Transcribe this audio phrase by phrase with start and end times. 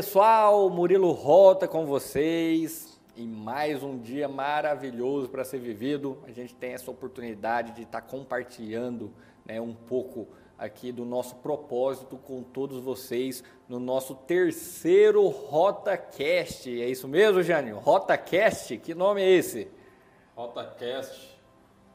[0.00, 6.16] pessoal, Murilo Rota com vocês e mais um dia maravilhoso para ser vivido.
[6.26, 9.12] A gente tem essa oportunidade de estar tá compartilhando
[9.44, 10.26] né, um pouco
[10.56, 16.70] aqui do nosso propósito com todos vocês no nosso terceiro RotaCast.
[16.80, 17.76] É isso mesmo, Jânio?
[17.76, 18.78] RotaCast?
[18.78, 19.70] Que nome é esse?
[20.34, 21.38] RotaCast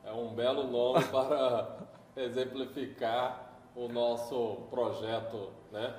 [0.03, 1.79] é um belo nome para
[2.15, 5.91] exemplificar o nosso projeto, né?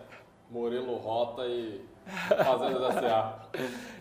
[0.48, 3.48] Murilo Rota e Fazenda SA.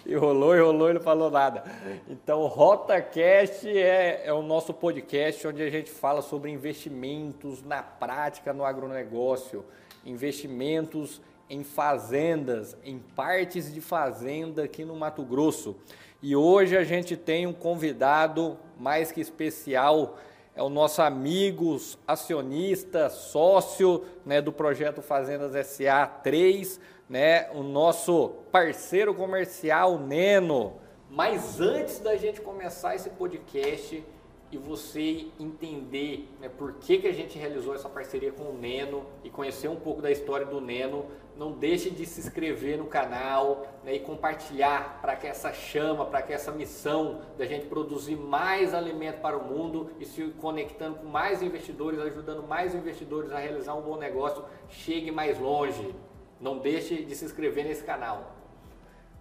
[0.05, 1.63] e rolou, e rolou e não falou nada.
[2.07, 8.53] Então, RotaCast é, é o nosso podcast onde a gente fala sobre investimentos na prática
[8.53, 9.65] no agronegócio,
[10.05, 15.75] investimentos em fazendas, em partes de fazenda aqui no Mato Grosso.
[16.21, 20.17] E hoje a gente tem um convidado mais que especial,
[20.55, 28.29] é o nosso amigo, acionista, sócio né, do projeto Fazendas SA 3, né, o nosso
[28.51, 30.73] parceiro comercial Neno.
[31.09, 34.03] Mas antes da gente começar esse podcast
[34.51, 39.05] e você entender né, por que, que a gente realizou essa parceria com o Neno
[39.23, 43.67] e conhecer um pouco da história do Neno, não deixe de se inscrever no canal
[43.83, 48.73] né, e compartilhar para que essa chama, para que essa missão da gente produzir mais
[48.73, 53.75] alimento para o mundo e se conectando com mais investidores, ajudando mais investidores a realizar
[53.75, 55.93] um bom negócio, chegue mais longe.
[56.39, 58.35] Não deixe de se inscrever nesse canal.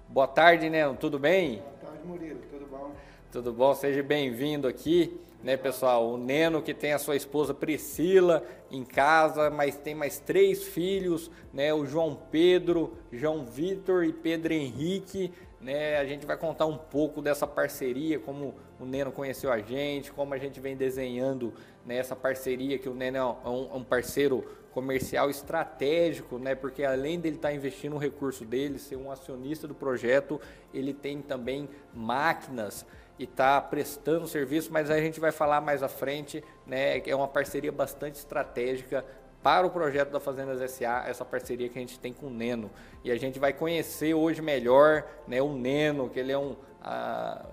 [0.08, 1.56] Boa tarde, Neno, tudo bem?
[1.56, 2.92] Boa tarde, Murilo, tudo bom?
[3.32, 3.74] Tudo bom?
[3.74, 6.08] Seja bem-vindo aqui né, pessoal?
[6.08, 11.30] O Neno que tem a sua esposa Priscila em casa, mas tem mais três filhos,
[11.52, 11.72] né?
[11.74, 15.98] O João Pedro, João Vitor e Pedro Henrique, né?
[15.98, 20.32] A gente vai contar um pouco dessa parceria, como o Neno conheceu a gente, como
[20.32, 21.52] a gente vem desenhando
[21.84, 26.56] né, essa parceria, que o Neno é um, é um parceiro comercial estratégico, né?
[26.56, 30.40] Porque além dele estar tá investindo o recurso dele, ser um acionista do projeto,
[30.74, 32.84] ele tem também máquinas
[33.16, 36.98] e está prestando serviço, mas a gente vai falar mais à frente, né?
[37.08, 39.04] É uma parceria bastante estratégica
[39.44, 42.70] para o projeto da Fazendas SA, essa parceria que a gente tem com o Neno.
[43.04, 46.56] E a gente vai conhecer hoje melhor né, o Neno, que ele é, um,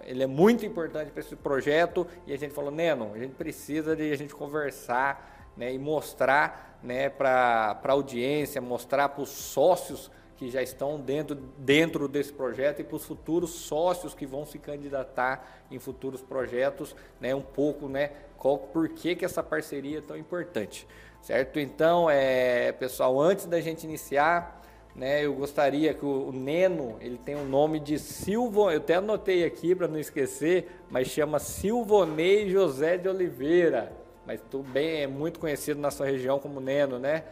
[0.05, 2.07] ele é muito importante para esse projeto.
[2.25, 6.79] E a gente falou, Neno, a gente precisa de a gente conversar né, e mostrar
[6.81, 12.79] né, para a audiência, mostrar para os sócios que já estão dentro, dentro desse projeto
[12.79, 17.87] e para os futuros sócios que vão se candidatar em futuros projetos, né, um pouco,
[17.87, 20.87] né, qual, por que, que essa parceria é tão importante,
[21.21, 21.59] certo?
[21.59, 24.63] Então, é, pessoal, antes da gente iniciar,
[24.95, 28.95] né, eu gostaria que o, o Neno, ele tem o nome de Silvo, eu até
[28.95, 34.00] anotei aqui para não esquecer, mas chama Silvonei José de Oliveira,
[34.31, 37.25] mas tu bem é muito conhecido na sua região como Neno, né?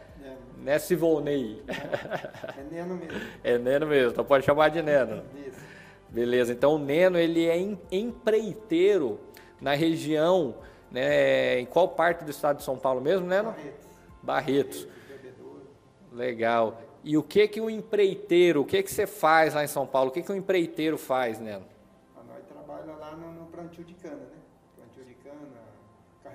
[0.58, 1.62] Né, Sivonei?
[1.66, 3.20] É Neno mesmo.
[3.42, 5.22] É Neno mesmo, então pode chamar de Neno.
[5.46, 5.58] Isso.
[6.10, 7.56] Beleza, então o Neno ele é
[7.90, 9.18] empreiteiro
[9.62, 10.56] na região,
[10.90, 13.54] né, em qual parte do estado de São Paulo mesmo, Neno?
[14.22, 14.84] Barretos.
[14.84, 14.88] Barretos.
[16.12, 16.82] Legal.
[17.02, 20.10] E o que que o empreiteiro, o que que você faz lá em São Paulo?
[20.10, 21.64] O que que o empreiteiro faz, Neno?
[22.14, 24.39] A nós trabalha lá no, no plantio de cana, né?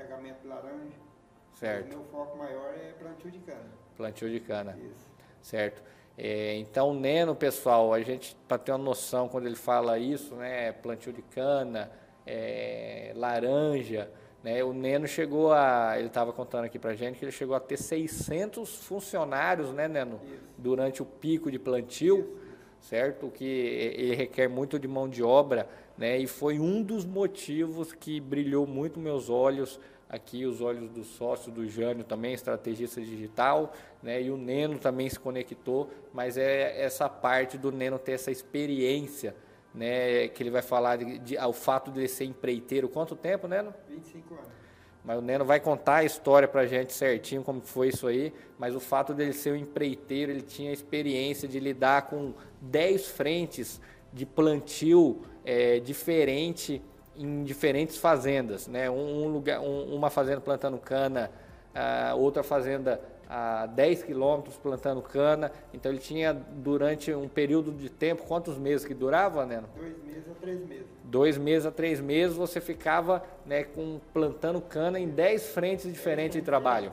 [0.05, 1.05] Carregamento de laranja.
[1.53, 1.85] Certo.
[1.85, 3.65] O meu foco maior é plantio de cana.
[3.97, 4.77] Plantio de cana.
[4.77, 5.09] Isso.
[5.41, 5.81] Certo.
[6.17, 10.71] É, então, Neno, pessoal, a gente, para ter uma noção, quando ele fala isso, né,
[10.71, 11.91] plantio de cana,
[12.25, 14.09] é, laranja,
[14.41, 17.59] né, o Neno chegou a, ele estava contando aqui para gente que ele chegou a
[17.59, 20.43] ter 600 funcionários, né, Neno, Isso.
[20.57, 22.39] durante o pico de plantio,
[22.79, 23.29] certo?
[23.29, 25.67] Que ele requer muito de mão de obra,
[25.97, 29.79] né, e foi um dos motivos que brilhou muito meus olhos
[30.09, 34.21] aqui os olhos do sócio do Jânio também, estrategista digital, né?
[34.21, 39.35] E o Neno também se conectou, mas é essa parte do Neno ter essa experiência,
[39.73, 40.27] né?
[40.29, 42.87] Que ele vai falar de, de ao fato de ele ser empreiteiro.
[42.87, 43.73] Quanto tempo, Neno?
[43.89, 44.65] 25 anos.
[45.03, 48.33] Mas o Neno vai contar a história para a gente certinho como foi isso aí.
[48.57, 53.07] Mas o fato dele ser um empreiteiro, ele tinha a experiência de lidar com 10
[53.09, 53.79] frentes
[54.11, 56.81] de plantio é, diferente
[57.17, 58.89] em diferentes fazendas, né?
[58.89, 61.31] Um, lugar, um, uma fazenda plantando cana,
[61.73, 65.51] uh, outra fazenda a 10 quilômetros plantando cana.
[65.73, 69.67] Então ele tinha durante um período de tempo, quantos meses que durava, Neno?
[69.75, 70.85] Dois meses a três meses.
[71.03, 76.39] Dois meses a três meses você ficava né, com, plantando cana em 10 frentes diferentes
[76.39, 76.91] de trabalho.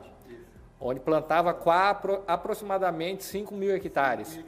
[0.80, 4.40] Onde plantava quatro, aproximadamente 5 mil hectares.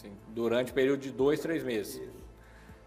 [0.00, 1.96] Sim, durante o período de dois, três meses.
[1.96, 2.20] Isso.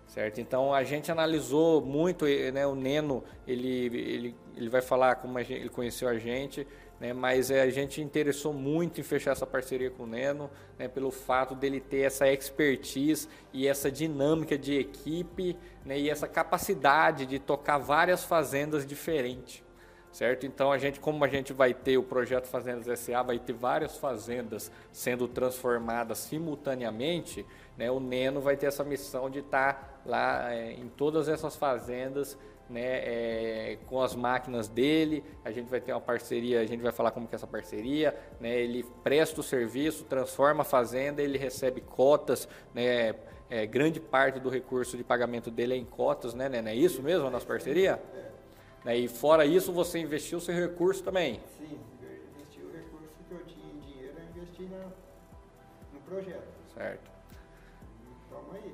[0.08, 0.40] Certo?
[0.40, 5.54] Então a gente analisou muito, né, o Neno, ele, ele, ele vai falar como gente,
[5.54, 6.68] ele conheceu a gente,
[7.00, 10.88] né, mas é, a gente interessou muito em fechar essa parceria com o Neno, né,
[10.88, 17.26] pelo fato dele ter essa expertise e essa dinâmica de equipe né, e essa capacidade
[17.26, 19.63] de tocar várias fazendas diferentes.
[20.14, 20.46] Certo?
[20.46, 23.98] Então a gente, como a gente vai ter o projeto Fazendas SA, vai ter várias
[23.98, 27.44] fazendas sendo transformadas simultaneamente,
[27.76, 32.38] né, o Neno vai ter essa missão de estar lá é, em todas essas fazendas
[32.70, 36.92] né, é, com as máquinas dele, a gente vai ter uma parceria, a gente vai
[36.92, 41.40] falar como que é essa parceria, né, ele presta o serviço, transforma a fazenda, ele
[41.40, 43.16] recebe cotas, né,
[43.50, 47.02] é, grande parte do recurso de pagamento dele é em cotas, né, né, é isso
[47.02, 48.00] mesmo a nossa parceria?
[48.84, 51.40] Né, e fora isso, você investiu seu recurso também?
[51.58, 54.86] Sim, investi o recurso que eu tinha em dinheiro, eu investi na,
[55.94, 56.48] no projeto.
[56.76, 57.12] Certo.
[58.30, 58.74] Toma aí.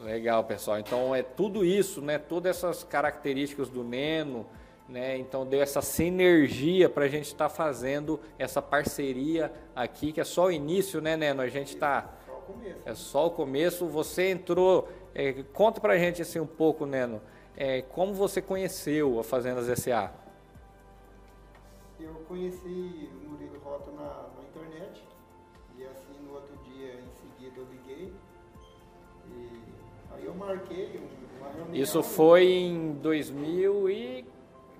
[0.00, 0.78] Legal, pessoal.
[0.78, 2.18] Então é tudo isso, né?
[2.18, 4.46] Todas essas características do Neno,
[4.86, 5.16] né?
[5.16, 10.24] Então deu essa sinergia para a gente estar tá fazendo essa parceria aqui, que é
[10.24, 11.40] só o início, né, Neno?
[11.40, 12.82] A gente está Só o começo.
[12.84, 13.86] é só o começo.
[13.86, 14.88] Você entrou.
[15.14, 17.22] é, conta para a gente assim um pouco, Neno.
[17.56, 20.12] É, como você conheceu a Fazendas SA?
[21.98, 25.02] Eu conheci o Murilo Rota na, na internet
[25.78, 28.12] e assim no outro dia em seguida eu liguei
[29.30, 29.62] e
[30.14, 31.74] aí eu marquei um- uma reunião.
[31.74, 34.24] Isso foi em 2000 e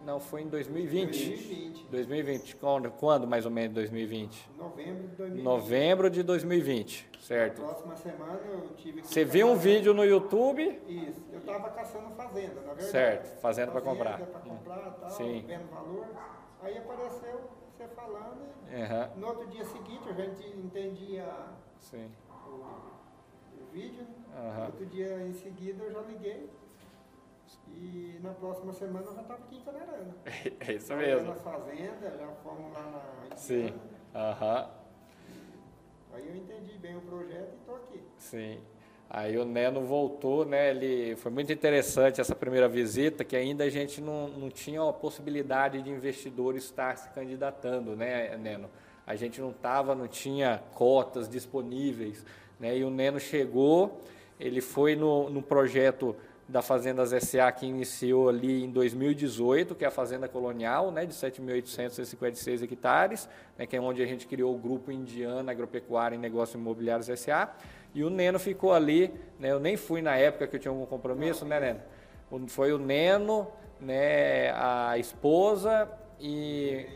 [0.06, 1.28] não foi em 2020.
[1.28, 1.86] 2020.
[1.90, 2.56] 2020.
[2.56, 4.50] Quando, quando mais ou menos 2020?
[4.56, 5.44] Novembro de 2020.
[5.44, 7.60] Novembro de 2020, certo?
[7.60, 10.80] Na próxima semana eu tive que Você viu um vídeo no YouTube?
[10.86, 12.84] Isso, eu estava caçando fazenda, na verdade.
[12.84, 14.12] Certo, fazenda pra comprar.
[14.18, 15.44] Fazenda pra comprar tal, Sim.
[15.46, 16.06] vendo valor.
[16.62, 21.26] Aí apareceu você falando Aham, no outro dia seguinte a gente entendia
[21.80, 22.10] sim.
[22.48, 22.50] o,
[23.60, 24.02] o vídeo.
[24.02, 24.38] né?
[24.38, 24.58] Aham.
[24.60, 26.48] No outro dia em seguida eu já liguei.
[27.68, 30.14] E na próxima semana eu já estava aqui em Canarana.
[30.60, 31.28] É isso Trabalhando mesmo.
[31.28, 32.82] Na fazenda, já fomos lá
[33.30, 33.72] na Sim.
[34.14, 34.70] Aham,
[36.14, 38.00] Aí eu entendi bem o projeto e estou aqui.
[38.16, 38.58] sim.
[39.08, 40.70] Aí o Neno voltou, né?
[40.70, 44.92] Ele foi muito interessante essa primeira visita, que ainda a gente não, não tinha a
[44.92, 48.68] possibilidade de investidores estar se candidatando, né, Neno?
[49.06, 52.24] A gente não tava, não tinha cotas disponíveis,
[52.58, 52.76] né?
[52.76, 54.00] E o Neno chegou,
[54.40, 56.16] ele foi no, no projeto
[56.48, 61.12] da Fazendas SA que iniciou ali em 2018, que é a Fazenda Colonial, né, de
[61.12, 63.28] 7.856 hectares,
[63.58, 67.50] né, que é onde a gente criou o Grupo Indiana Agropecuária e Negócios Imobiliários SA.
[67.94, 70.86] E o Neno ficou ali, né, eu nem fui na época que eu tinha algum
[70.86, 72.48] compromisso, né, Neno?
[72.48, 73.48] Foi o Neno,
[73.80, 75.90] né, a esposa
[76.20, 76.86] e,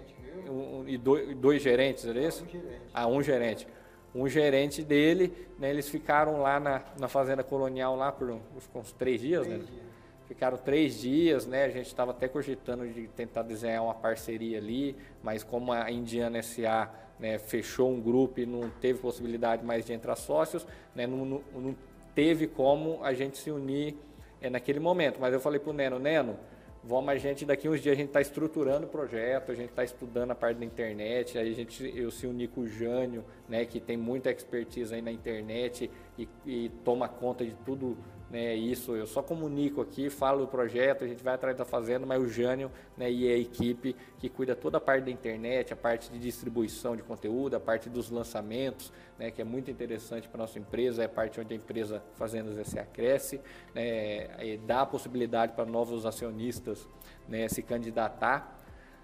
[0.48, 2.44] um- e dois, dois gerentes, era isso?
[2.44, 2.80] Um gerente.
[2.94, 3.68] Ah, um gerente.
[4.14, 8.30] Um gerente dele, né, eles ficaram lá na, na Fazenda Colonial lá por
[8.74, 9.54] uns, três dias, né?
[9.56, 9.90] Três dias.
[10.26, 11.64] Ficaram três dias, né?
[11.64, 16.40] A gente estava até cogitando de tentar desenhar uma parceria ali, mas como a Indiana
[16.42, 21.24] SA né, fechou um grupo e não teve possibilidade mais de entrar sócios, né, não,
[21.24, 21.76] não- não
[22.14, 23.94] teve como a gente se unir
[24.40, 25.18] é, naquele momento.
[25.20, 26.36] Mas eu falei para o Neno, Neno,
[26.82, 29.84] vamos a gente, daqui uns dias a gente está estruturando o projeto, a gente está
[29.84, 33.64] estudando a parte da internet, aí a gente, eu se uni com o Jânio, né,
[33.64, 35.90] que tem muita expertise aí na internet
[36.22, 37.96] e, e toma conta de tudo
[38.30, 42.06] né, isso, eu só comunico aqui, falo do projeto, a gente vai atrás da fazenda,
[42.06, 45.76] mas o Jânio né, e a equipe que cuida toda a parte da internet, a
[45.76, 50.38] parte de distribuição de conteúdo, a parte dos lançamentos, né, que é muito interessante para
[50.38, 53.40] a nossa empresa, é a parte onde a empresa Fazendas SA cresce,
[53.74, 54.28] né,
[54.64, 56.88] dá a possibilidade para novos acionistas
[57.28, 58.60] né, se candidatar,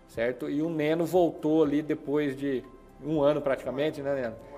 [0.06, 0.48] certo?
[0.48, 2.62] E o Neno voltou ali depois de
[3.04, 4.55] um ano praticamente, né, Neno?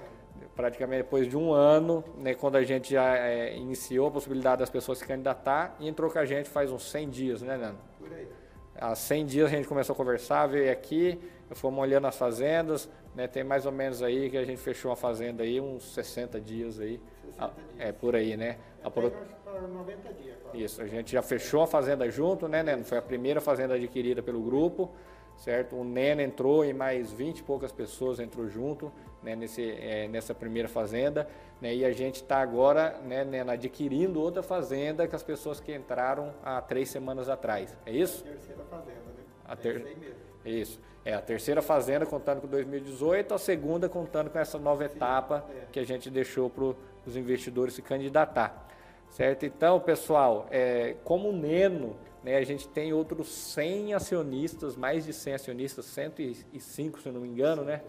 [0.63, 4.69] Praticamente depois de um ano, né, quando a gente já é, iniciou a possibilidade das
[4.69, 7.79] pessoas se candidatar, e entrou com a gente faz uns 100 dias, né, Nando?
[8.01, 8.27] Por aí.
[8.75, 11.17] Há 100 dias a gente começou a conversar, veio aqui,
[11.53, 14.97] fomos olhando as fazendas, né, tem mais ou menos aí que a gente fechou uma
[14.97, 17.01] fazenda aí, uns 60 dias aí.
[17.27, 17.89] 60 Ah, dias.
[17.89, 18.57] É, por aí, né?
[18.83, 19.13] A pro-
[19.45, 20.37] para 90 dias.
[20.43, 20.61] quase.
[20.65, 22.85] isso, a gente já fechou a fazenda junto, né, Neno?
[22.85, 24.91] Foi a primeira fazenda adquirida pelo grupo,
[25.37, 25.77] certo?
[25.77, 30.35] O Neno entrou e mais 20 e poucas pessoas entrou junto, né, nesse, eh, nessa
[30.35, 31.29] primeira fazenda,
[31.61, 31.75] né?
[31.75, 36.33] E a gente está agora, né, Neno, adquirindo outra fazenda que as pessoas que entraram
[36.43, 37.77] há três semanas atrás.
[37.85, 38.23] É isso?
[38.25, 39.23] Terceira fazenda, né?
[39.45, 40.29] A É ter- mesmo.
[40.45, 40.81] Isso.
[41.05, 45.67] É a terceira fazenda contando com 2018, a segunda contando com essa nova etapa é.
[45.73, 46.65] que a gente deixou para
[47.07, 48.67] os investidores se candidatar.
[49.11, 49.47] Certo?
[49.47, 55.35] Então, pessoal, é, como Neno, né, a gente tem outros 100 acionistas, mais de 100
[55.35, 57.83] acionistas, 105 se eu não me engano, né?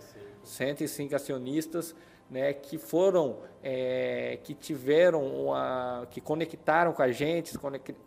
[0.49, 1.95] 105 acionistas
[2.29, 7.57] né, que foram, é, que tiveram, uma, que conectaram com a gente,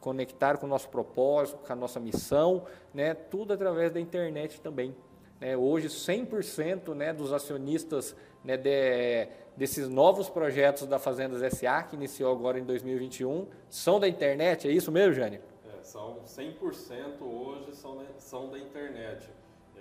[0.01, 4.95] conectaram com o nosso propósito, com a nossa missão, né, tudo através da internet também.
[5.41, 5.57] Né?
[5.57, 12.33] Hoje, 100% né, dos acionistas né, de, desses novos projetos da Fazendas SA, que iniciou
[12.33, 15.41] agora em 2021, são da internet, é isso mesmo, Jânio?
[15.67, 19.29] É, são 100% hoje são, são da internet.
[19.77, 19.81] É,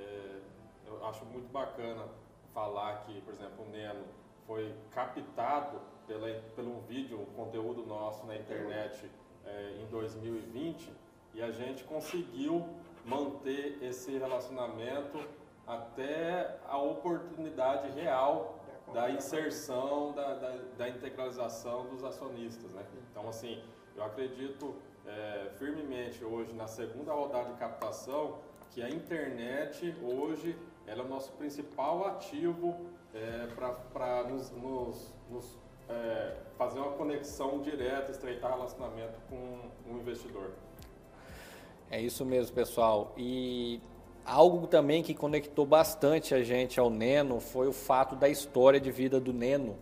[0.88, 2.06] eu acho muito bacana
[2.54, 4.04] falar que, por exemplo, o Neno
[4.46, 9.10] foi captado pela, pelo vídeo, um conteúdo nosso na internet
[9.46, 10.92] é, em 2020
[11.34, 12.68] e a gente conseguiu
[13.06, 15.18] manter esse relacionamento
[15.66, 18.60] até a oportunidade real
[18.94, 22.74] da inserção, da, da, da, integralização dos acionistas.
[22.74, 22.84] Né?
[23.10, 23.64] Então, assim,
[23.96, 28.40] eu acredito é, firmemente hoje na segunda rodada de captação
[28.70, 32.76] que a internet hoje ela é o nosso principal ativo
[33.14, 33.48] é,
[33.94, 35.58] para nos, nos, nos
[35.90, 39.60] é, fazer uma conexão direta, estreitar relacionamento com
[39.90, 40.52] o investidor.
[41.90, 43.14] É isso mesmo, pessoal.
[43.18, 43.82] E
[44.26, 48.92] algo também que conectou bastante a gente ao Neno foi o fato da história de
[48.92, 49.76] vida do Neno.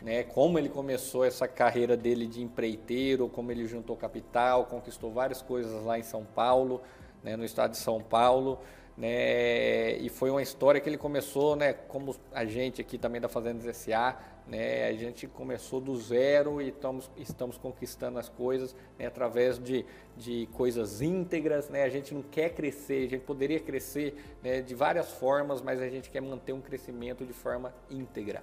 [0.00, 5.40] Né, como ele começou essa carreira dele de empreiteiro, como ele juntou capital, conquistou várias
[5.40, 6.82] coisas lá em São Paulo,
[7.22, 8.58] né, no estado de São Paulo
[8.96, 9.96] né?
[9.98, 11.72] E foi uma história que ele começou, né?
[11.72, 14.86] Como a gente aqui também da Fazendas SA, né?
[14.88, 19.06] A gente começou do zero e estamos, estamos conquistando as coisas né?
[19.06, 19.84] através de,
[20.16, 21.84] de coisas íntegras, né?
[21.84, 24.60] A gente não quer crescer, a gente poderia crescer né?
[24.60, 28.42] de várias formas, mas a gente quer manter um crescimento de forma íntegra,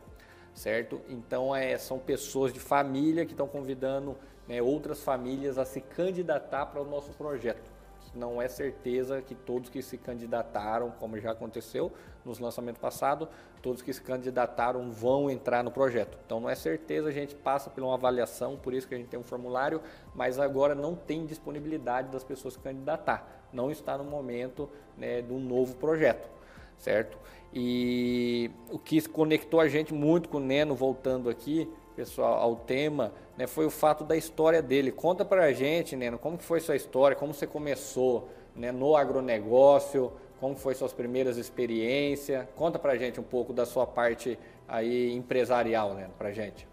[0.54, 1.00] certo?
[1.10, 6.66] Então é, são pessoas de família que estão convidando né, outras famílias a se candidatar
[6.66, 7.69] para o nosso projeto
[8.14, 11.92] não é certeza que todos que se candidataram, como já aconteceu
[12.26, 13.28] nos lançamentos passados,
[13.62, 16.18] todos que se candidataram vão entrar no projeto.
[16.26, 19.08] Então não é certeza, a gente passa por uma avaliação, por isso que a gente
[19.08, 19.82] tem um formulário,
[20.14, 23.48] mas agora não tem disponibilidade das pessoas se candidatar.
[23.52, 26.30] Não está no momento né, do novo projeto,
[26.78, 27.18] certo?
[27.54, 33.12] E o que conectou a gente muito com o Neno, voltando aqui, pessoal, ao tema,
[33.40, 34.92] né, foi o fato da história dele.
[34.92, 40.12] Conta para a gente, Neno, como foi sua história, como você começou né, no agronegócio,
[40.42, 42.46] como foi suas primeiras experiências.
[42.58, 46.68] Conta para a gente um pouco da sua parte aí empresarial, Neno, para a gente.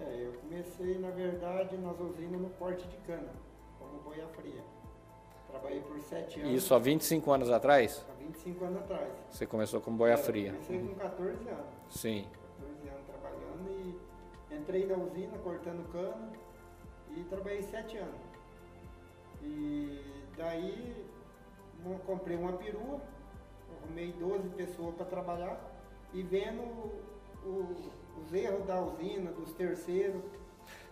[0.00, 3.28] É, eu comecei, na verdade, nas usinas no porte de cana,
[3.78, 4.62] como boia fria.
[5.50, 6.54] Trabalhei por sete anos.
[6.54, 8.02] Isso há 25 anos atrás?
[8.10, 9.08] Há 25 anos atrás.
[9.30, 10.52] Você começou como boia é, fria?
[10.52, 11.66] Comecei com 14 anos.
[11.90, 12.26] Sim.
[14.56, 16.32] Entrei na usina cortando cana
[17.16, 18.20] e trabalhei sete anos.
[19.42, 20.00] E
[20.36, 21.06] daí
[22.06, 23.00] comprei uma perua,
[23.82, 25.60] arrumei 12 pessoas para trabalhar
[26.12, 26.62] e vendo
[27.44, 27.76] o,
[28.20, 30.22] os erros da usina, dos terceiros.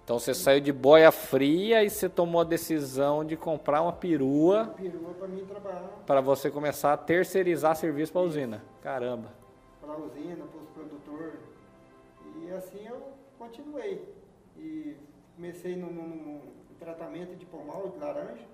[0.04, 4.64] Então você saiu de boia fria e você tomou a decisão de comprar uma perua.
[4.64, 5.90] Uma perua para mim trabalhar.
[6.06, 8.64] Para você começar a terceirizar serviço para a usina.
[8.82, 9.32] Caramba.
[9.80, 11.40] Para a usina, para os produtores.
[12.36, 14.06] E assim eu continuei.
[14.56, 14.96] E
[15.36, 16.40] comecei no
[16.78, 18.46] tratamento de pomal de laranja.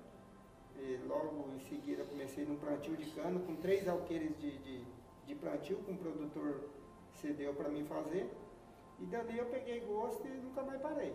[0.79, 4.85] E logo em seguida comecei num plantio de cana com três alqueires de, de,
[5.27, 6.69] de plantio que um produtor
[7.15, 8.31] cedeu para mim fazer.
[8.99, 11.15] E dali eu peguei gosto e nunca mais parei.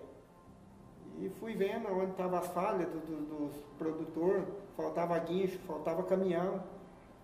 [1.20, 4.46] E fui vendo onde estavam as falhas do, do, dos produtores,
[4.76, 6.64] faltava guincho, faltava caminhão.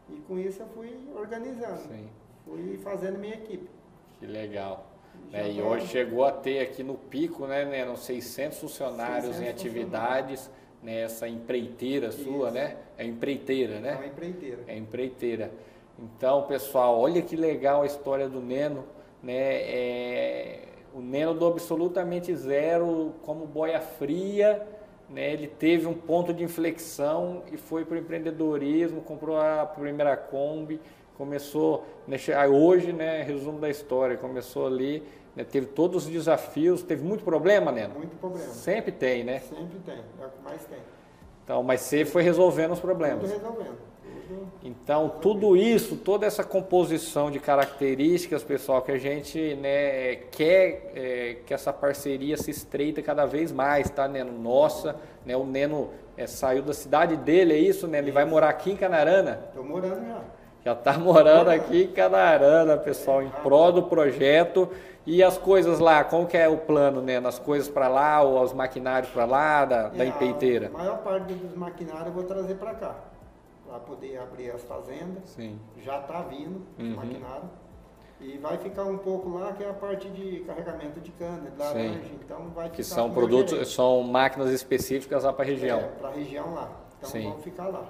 [0.10, 1.82] E com isso eu fui organizando.
[1.88, 2.10] Sim.
[2.46, 3.70] Fui fazendo minha equipe.
[4.20, 4.91] Que legal.
[5.34, 9.42] É, e hoje chegou a ter aqui no pico, né, né uns 600 funcionários 600
[9.42, 10.50] em atividades,
[10.84, 12.24] nessa né, empreiteira Isso.
[12.24, 12.78] sua, né?
[12.98, 14.00] É empreiteira, né?
[14.02, 14.64] É empreiteira.
[14.68, 15.52] É empreiteira.
[15.98, 18.84] Então, pessoal, olha que legal a história do Neno,
[19.22, 19.62] né?
[19.62, 20.60] É,
[20.94, 24.68] o Neno do absolutamente zero, como boia fria,
[25.10, 25.32] né?
[25.32, 30.80] Ele teve um ponto de inflexão e foi para o empreendedorismo, comprou a primeira Kombi,
[31.18, 35.04] começou, né, hoje, né, resumo da história, começou ali
[35.36, 37.88] né, teve todos os desafios, teve muito problema, né?
[37.88, 38.50] Muito problema.
[38.50, 39.40] Sempre tem, né?
[39.40, 40.80] Sempre tem, é o que mais tem.
[41.44, 43.22] Então, mas você foi resolvendo os problemas.
[43.22, 43.92] Tudo resolvendo.
[44.64, 51.38] Então, tudo isso, toda essa composição de características, pessoal, que a gente né, quer é,
[51.46, 54.32] que essa parceria se estreita cada vez mais, tá, Neno?
[54.32, 54.96] Nossa,
[55.26, 57.98] né, o Neno é, saiu da cidade dele, é isso, né?
[57.98, 59.46] Ele vai morar aqui em Canarana?
[59.50, 60.22] Estou morando já.
[60.64, 64.70] Já está morando aqui em Canarana, pessoal, em prol do projeto.
[65.06, 67.20] E as coisas lá, como que é o plano, né?
[67.20, 70.68] Nas coisas para lá ou os maquinários para lá da, é, da empeiteira?
[70.68, 72.96] A maior parte dos maquinários eu vou trazer para cá,
[73.68, 75.24] para poder abrir as fazendas.
[75.26, 75.60] Sim.
[75.80, 76.96] Já está vindo os uhum.
[76.96, 77.50] maquinários.
[78.20, 81.58] E vai ficar um pouco lá que é a parte de carregamento de cana, de
[81.58, 82.20] laranja, Sim.
[82.24, 85.80] então vai Que são produtos, são máquinas específicas lá para a região.
[85.80, 86.70] É, para a região lá.
[87.00, 87.32] Então Sim.
[87.32, 87.84] vão ficar lá.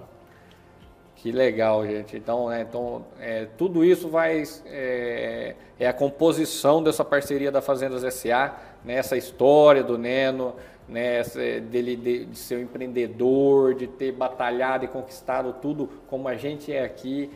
[1.22, 2.18] Que legal, gente.
[2.18, 8.02] Então, né, então é, tudo isso vai é, é, a composição dessa parceria da Fazendas
[8.12, 10.56] SA, né, essa história do Neno,
[10.90, 11.22] né,
[11.70, 16.74] dele de, de ser um empreendedor, de ter batalhado e conquistado tudo como a gente
[16.74, 17.30] é aqui,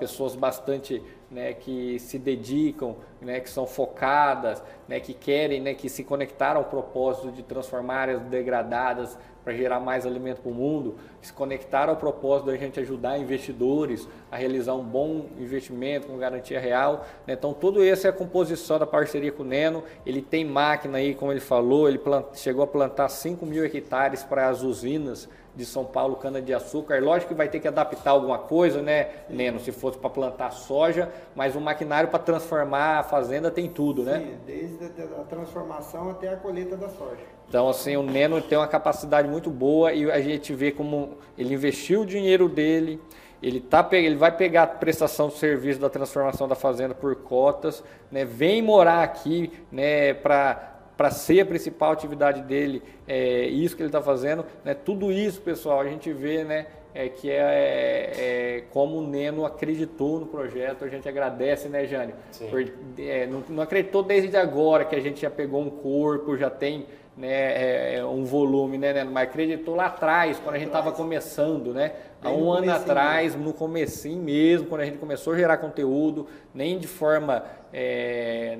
[0.00, 5.88] pessoas bastante né, que se dedicam, né, que são focadas, né, que querem, né, que
[5.88, 9.16] se conectaram ao propósito de transformar áreas degradadas
[9.48, 14.06] para gerar mais alimento para o mundo, se conectaram ao propósito da gente ajudar investidores
[14.30, 17.06] a realizar um bom investimento com garantia real.
[17.26, 17.32] Né?
[17.32, 19.82] Então, tudo isso é a composição da parceria com o Neno.
[20.04, 22.26] Ele tem máquina aí, como ele falou, ele plant...
[22.34, 25.26] chegou a plantar 5 mil hectares para as usinas
[25.58, 27.02] de São Paulo, cana-de-açúcar.
[27.02, 31.10] Lógico que vai ter que adaptar alguma coisa, né, Neno, se fosse para plantar soja,
[31.34, 34.20] mas o maquinário para transformar a fazenda tem tudo, né?
[34.20, 37.18] Sim, desde a transformação até a colheita da soja.
[37.48, 41.54] Então, assim, o Neno tem uma capacidade muito boa e a gente vê como ele
[41.54, 43.02] investiu o dinheiro dele,
[43.42, 47.82] ele, tá, ele vai pegar a prestação de serviço da transformação da fazenda por cotas,
[48.12, 53.82] né, vem morar aqui né, para para ser a principal atividade dele, é, isso que
[53.82, 54.74] ele está fazendo, né?
[54.74, 60.18] tudo isso, pessoal, a gente vê né, é, que é, é, como o Neno acreditou
[60.18, 62.16] no projeto, a gente agradece, né, Jânio?
[62.50, 62.64] Por,
[62.98, 66.86] é, não, não, acreditou desde agora que a gente já pegou um corpo, já tem
[67.18, 69.10] né, é, é, um volume, né, Neno?
[69.10, 71.92] Mas acreditou lá atrás, quando a gente estava começando, né?
[72.22, 76.78] Há um ano atrás, no comecinho mesmo, quando a gente começou a gerar conteúdo, nem
[76.78, 78.58] de forma é,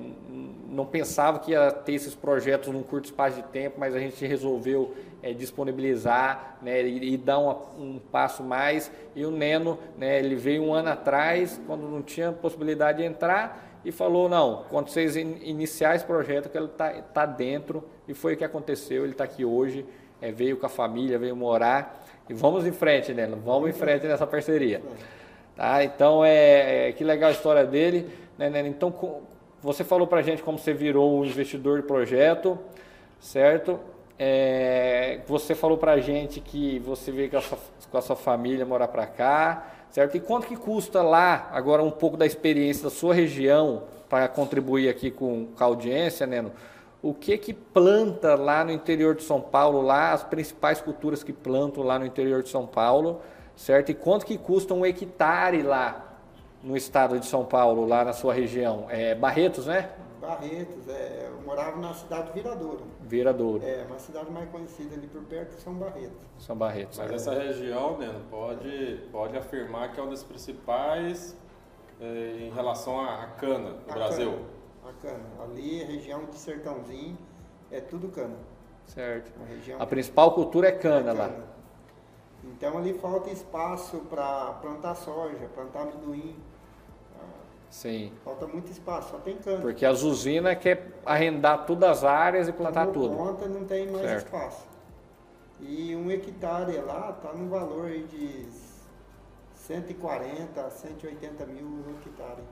[0.68, 4.24] não pensava que ia ter esses projetos num curto espaço de tempo, mas a gente
[4.26, 8.90] resolveu é, disponibilizar né, e, e, dar um, um, passo mais.
[9.14, 13.67] E o Neno, né, ele veio um ano atrás, quando não tinha possibilidade de entrar,
[13.84, 18.14] e falou, não, quando vocês in, iniciar esse projeto, que ele está tá dentro, e
[18.14, 19.86] foi o que aconteceu, ele está aqui hoje,
[20.20, 24.06] é, veio com a família, veio morar, e vamos em frente, Neno, vamos em frente
[24.06, 24.82] nessa parceria.
[25.56, 25.82] Tá?
[25.82, 28.08] Então, é, é que legal a história dele.
[28.36, 28.68] Né, Neno?
[28.68, 28.92] Então,
[29.62, 32.58] você falou para gente como você virou um investidor de projeto,
[33.18, 33.80] certo?
[34.18, 37.58] É, você falou para gente que você veio com a sua,
[37.90, 40.16] com a sua família morar para cá, certo?
[40.16, 44.88] E quanto que custa lá, agora um pouco da experiência da sua região, para contribuir
[44.88, 46.50] aqui com, com a audiência, Neno?
[47.00, 51.32] O que que planta lá no interior de São Paulo, lá as principais culturas que
[51.32, 53.20] plantam lá no interior de São Paulo,
[53.54, 53.90] certo?
[53.90, 56.04] E quanto que custa um hectare lá
[56.62, 58.86] no estado de São Paulo, lá na sua região?
[58.88, 59.90] É Barretos, né?
[60.28, 62.84] Barretos, é, eu morava na cidade de Viradouro.
[63.00, 63.64] Viradouro.
[63.64, 66.18] É, uma cidade mais conhecida ali por perto São Barretos.
[66.38, 66.98] São Barretos.
[66.98, 71.34] Mas essa região, Neno, pode, pode afirmar que é uma das principais
[71.98, 74.32] é, em relação à cana no a Brasil.
[74.32, 74.44] Cana,
[74.84, 75.44] a cana.
[75.44, 77.16] Ali, região de Sertãozinho,
[77.70, 78.36] é tudo cana.
[78.84, 79.32] Certo.
[79.78, 81.36] A principal cultura é cana, é cana.
[81.38, 81.44] lá.
[82.44, 86.36] Então ali falta espaço para plantar soja, plantar amendoim.
[87.70, 88.12] Sim.
[88.24, 89.60] Falta muito espaço, só tem cana.
[89.60, 93.16] Porque as usinas quer arrendar todas as áreas e plantar Como tudo.
[93.16, 94.24] conta não tem mais certo.
[94.26, 94.66] espaço.
[95.60, 98.46] E um hectare lá está no valor de
[99.54, 102.42] 140 a 180 mil hectare.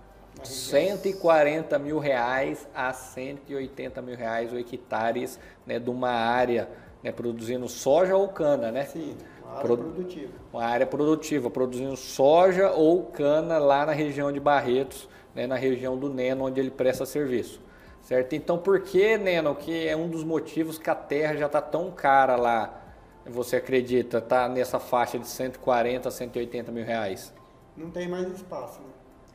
[0.43, 6.69] 140 mil reais a 180 mil reais o hectares né, de uma área
[7.03, 8.85] né, produzindo soja ou cana, né?
[8.85, 9.17] Sim.
[9.57, 10.33] Uma área produtiva.
[10.53, 15.97] Uma área produtiva, produzindo soja ou cana lá na região de Barretos, né, na região
[15.97, 17.61] do Neno, onde ele presta serviço.
[18.03, 18.35] Certo?
[18.35, 21.91] Então, por que, Neno, que é um dos motivos que a terra já está tão
[21.91, 22.83] cara lá,
[23.25, 27.35] você acredita, está nessa faixa de 140 a 180 mil reais?
[27.77, 28.87] Não tem mais espaço, né?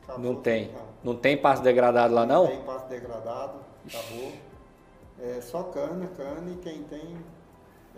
[0.02, 0.70] Acabou não tem.
[1.04, 2.44] Não tem passo degradado lá, não?
[2.44, 4.32] Não tem passo degradado, acabou.
[5.20, 7.16] É só cana, cana e quem tem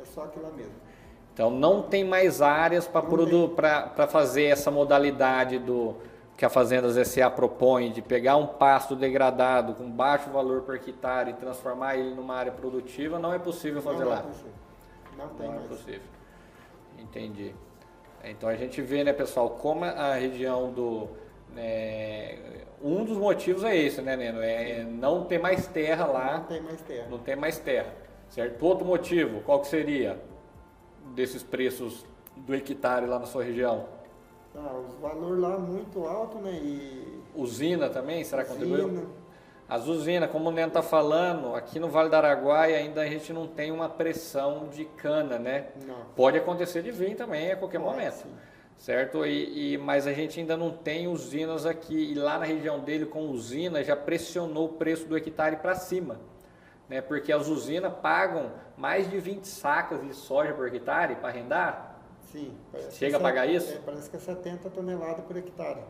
[0.00, 0.83] é só aquilo mesmo.
[1.34, 5.96] Então não tem mais áreas para fazer essa modalidade do
[6.36, 11.30] que a Fazendas SA propõe de pegar um pasto degradado com baixo valor por hectare
[11.30, 14.18] e transformar ele numa área produtiva, não é possível fazer não lá.
[14.18, 14.52] É possível.
[15.18, 15.64] Não tem não mais.
[15.64, 16.00] é possível.
[16.98, 17.54] Entendi.
[18.24, 21.08] Então a gente vê, né, pessoal, como a região do
[21.52, 22.38] né,
[22.82, 24.40] um dos motivos é esse, né, Neno?
[24.40, 26.38] É não ter mais terra lá.
[26.38, 27.06] Não tem mais terra.
[27.10, 27.92] Não tem mais terra.
[28.28, 28.64] Certo?
[28.64, 30.18] Outro motivo, qual que seria?
[31.14, 32.04] Desses preços
[32.36, 33.86] do hectare lá na sua região?
[34.54, 36.52] Ah, os valores lá muito alto, né?
[36.52, 37.22] E...
[37.34, 39.08] Usina também, será que contribuiu?
[39.68, 43.32] As usinas, como o Neno está falando, aqui no Vale do Araguaia ainda a gente
[43.32, 45.68] não tem uma pressão de cana, né?
[45.86, 46.04] Não.
[46.14, 48.14] Pode acontecer de vir também a qualquer Pode, momento.
[48.14, 48.34] Sim.
[48.76, 49.24] Certo?
[49.24, 52.12] E, e, mas a gente ainda não tem usinas aqui.
[52.12, 56.18] E lá na região dele, com usina, já pressionou o preço do hectare para cima
[56.88, 57.00] né?
[57.00, 61.96] porque as usinas pagam mais de 20 sacas de soja por hectare para arrendar.
[62.32, 62.54] Sim.
[62.90, 63.72] Chega a pagar é- isso?
[63.74, 65.80] é, parece que é 70 toneladas por hectare.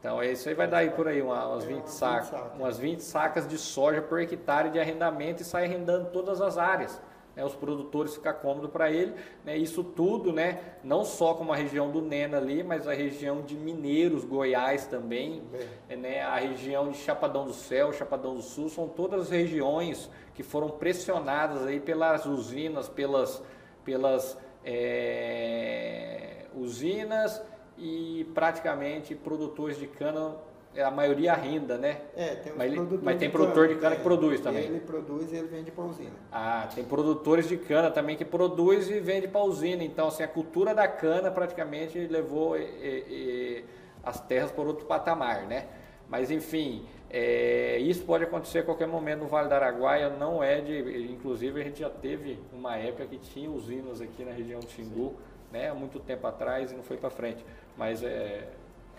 [0.00, 2.28] Então isso aí vai dar aí por aí uma- umas É, 20 umas 20 sacas,
[2.28, 2.52] sacas.
[2.58, 7.00] umas 20 sacas de soja por hectare de arrendamento e sai arrendando todas as áreas.
[7.36, 7.44] Né?
[7.44, 9.14] Os produtores ficam cômodo para ele.
[9.44, 9.56] né?
[9.56, 10.74] Isso tudo, né?
[10.84, 15.42] não só como a região do Nena ali, mas a região de Mineiros, Goiás também,
[15.88, 20.10] Bem, né, a região de Chapadão do Céu, Chapadão do Sul, são todas as regiões
[20.34, 23.42] que foram pressionadas aí pelas usinas, pelas,
[23.82, 27.42] pelas é, usinas
[27.78, 30.36] e praticamente produtores de cana,
[30.82, 32.00] a maioria arrenda, né?
[32.16, 34.64] É, tem Mas ele- mas tem de produtor de cana é, que produz também.
[34.64, 36.10] Ele produz e ele vende para usina.
[36.32, 39.84] Ah, tem produtores de cana também que produz e vende para usina.
[39.84, 43.62] Então, assim, a cultura da cana praticamente levou eh, eh,
[44.02, 45.66] as terras por outro patamar, né?
[46.08, 50.10] Mas, enfim, eh, isso pode acontecer a qualquer momento no Vale do Araguaia.
[50.10, 51.10] Não é de...
[51.12, 55.14] Inclusive, a gente já teve uma época que tinha usinas aqui na região do Xingu,
[55.52, 55.70] né?
[55.70, 57.44] Há muito tempo atrás e não foi para frente.
[57.76, 58.48] Mas é,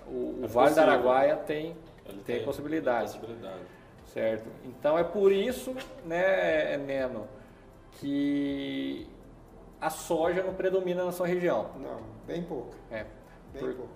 [0.08, 0.84] o, o É Vale do possível.
[0.84, 3.12] Araguaia tem, Ele tem possibilidade.
[3.12, 3.62] Tem possibilidade.
[4.06, 4.50] Certo.
[4.64, 7.28] Então é por isso, né, Neno,
[7.94, 9.08] que
[9.82, 11.72] a soja não predomina na sua região.
[11.78, 12.78] Não, bem pouca.
[12.92, 13.06] É,
[13.54, 13.94] Bem Por- pouca.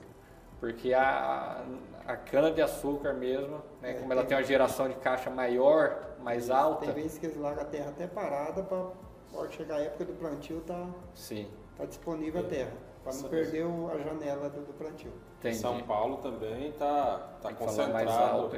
[0.59, 1.63] porque a,
[2.07, 6.49] a cana-de-açúcar mesmo, né, É, como ela tem- tem uma geração de caixa maior, mais
[6.49, 10.13] alta, Tem vezes que eles largam a terra até parada para chegar a época do
[10.13, 11.47] plantio tá, sim,
[11.79, 12.71] tá disponível a terra.
[13.03, 15.11] Para não perder o- a janela do, do plantio.
[15.39, 15.55] entendi.
[15.57, 18.51] São Paulo também está tá mais concentrado.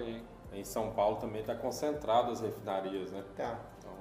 [0.53, 3.23] Em São Paulo também está concentrado as refinarias, né?
[3.37, 3.91] Tá, Então,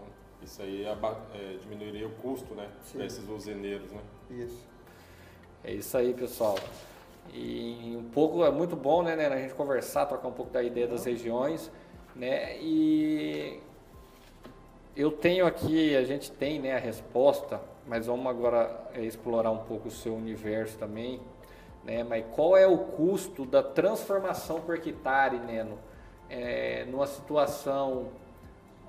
[0.42, 2.68] isso aí aba- é, diminuiria o custo, né?
[2.83, 2.96] Sim.
[2.98, 4.00] Para esses usineiros, né?
[4.30, 4.66] isso.
[5.62, 6.56] É isso aí, pessoal.
[7.33, 10.62] E um pouco é muito bom, né, né, a gente conversar, trocar um pouco da
[10.62, 11.70] ideia das regiões,
[12.16, 12.56] né?
[12.59, 13.61] E
[14.96, 19.59] eu tenho aqui, a gente tem, né, a resposta, mas vamos agora é, explorar um
[19.59, 21.20] pouco o seu universo também,
[21.85, 22.05] né?
[22.05, 25.76] Mas qual é o custo da transformação por hectare, Neno,
[26.29, 28.11] é, numa situação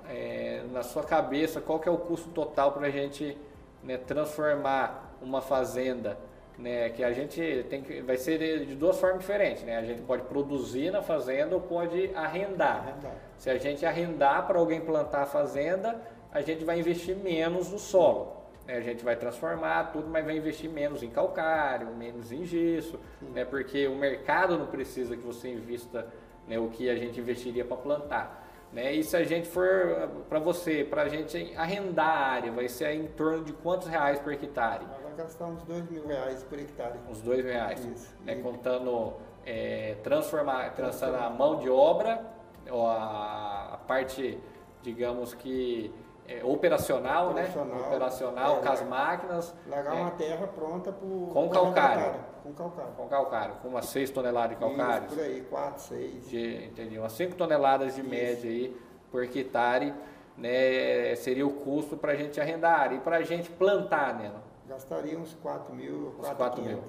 [0.07, 3.35] é, na sua cabeça, qual que é o custo total para a gente
[3.83, 6.15] né, transformar uma fazenda,
[6.59, 9.77] né, que a gente tem que, vai ser de, de duas formas diferentes, né?
[9.77, 12.87] A gente pode produzir na fazenda ou pode arrendar.
[12.87, 13.15] Arrendar.
[13.39, 15.99] Se a gente arrendar para alguém plantar a fazenda,
[16.31, 18.40] a gente vai investir menos no solo.
[18.71, 18.77] Né?
[18.77, 22.99] A gente vai transformar tudo, mas vai investir menos em calcário, menos em gesso,
[23.33, 23.43] né?
[23.43, 26.07] porque o mercado não precisa que você invista
[26.47, 28.47] né, o que a gente investiria para plantar.
[28.71, 28.93] Né?
[28.93, 32.93] E se a gente for para você, para a gente arrendar a área, vai ser
[32.93, 34.85] em torno de quantos reais por hectare?
[35.03, 36.97] Vai gastar uns dois mil reais por hectare.
[37.09, 37.83] Uns dois reais.
[37.83, 38.15] Isso.
[38.23, 38.33] Né?
[38.33, 39.13] E- Contando
[39.45, 42.25] é, transformar, transformar a mão de obra,
[42.69, 44.39] ou a, a parte,
[44.81, 45.93] digamos que
[46.39, 47.41] é, operacional, né?
[47.43, 47.79] Operacional.
[47.87, 50.01] Operacional, É, com as máquinas, Largar É.
[50.01, 52.13] uma terra pronta para Com calcário.
[52.43, 52.91] Com calcário.
[52.97, 55.07] com calcário, com umas 6 toneladas de calcário.
[55.07, 56.29] Isso, por aí, 4, 6.
[56.29, 58.09] de, entendi, umas 5 toneladas de Isso.
[58.09, 58.75] média aí
[59.11, 59.93] por hectare,
[60.37, 62.95] né, seria o custo para a gente arrendar a área.
[62.95, 64.31] E para a gente plantar, né?
[64.67, 66.79] Gastaria uns 4 mil, Uns 4 4 mil.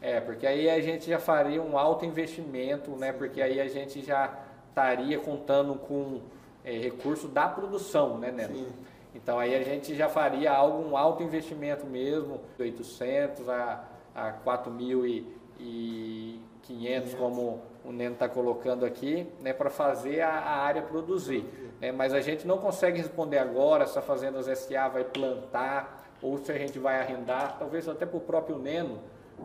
[0.00, 3.12] É, porque aí a gente já faria um alto investimento, né?
[3.12, 4.30] Porque aí a gente já
[4.68, 6.20] estaria contando com
[6.64, 8.54] é, recurso da produção, né, Neno?
[8.54, 8.66] Sim.
[9.14, 17.14] Então aí a gente já faria algo, um alto investimento mesmo, 800 a, a 4.500,
[17.16, 21.44] como o Neno está colocando aqui, né, para fazer a, a área produzir.
[21.80, 21.92] né?
[21.92, 26.52] Mas a gente não consegue responder agora se a Fazendas SA vai plantar ou se
[26.52, 29.00] a gente vai arrendar, talvez até para o próprio Neno,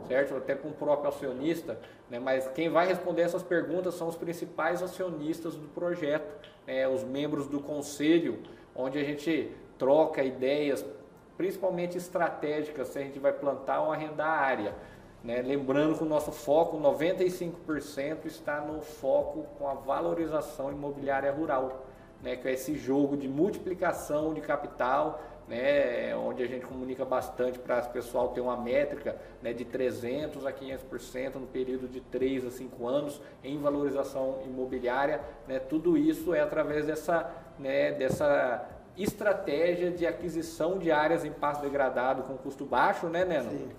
[0.08, 0.36] certo?
[0.36, 2.20] Até para um próprio acionista, né?
[2.20, 6.32] Mas quem vai responder essas perguntas são os principais acionistas do projeto,
[6.68, 6.88] né?
[6.88, 8.40] Os membros do conselho,
[8.76, 9.50] onde a gente
[9.80, 10.86] troca ideias,
[11.38, 14.76] principalmente estratégicas, se a gente vai plantar ou arrendar a área.
[15.24, 15.42] Né?
[15.42, 21.86] Lembrando que o nosso foco, 95%, está no foco com a valorização imobiliária rural,
[22.22, 22.36] né?
[22.36, 26.16] que é esse jogo de multiplicação de capital, né?
[26.16, 29.54] onde a gente comunica bastante para o pessoal ter uma métrica né?
[29.54, 35.22] de 300% a 500% no período de 3 a 5 anos em valorização imobiliária.
[35.48, 35.60] Né?
[35.60, 37.92] Tudo isso é através dessa, né?
[37.94, 43.52] dessa estratégia de aquisição de áreas em pasto degradado com custo baixo, né, Neno?
[43.52, 43.70] Sim.